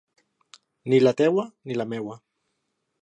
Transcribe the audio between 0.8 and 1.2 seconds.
Ni la